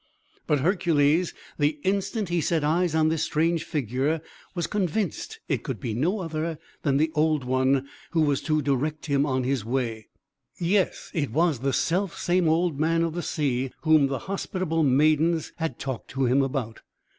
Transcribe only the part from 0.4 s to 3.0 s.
But Hercules, the instant he set eyes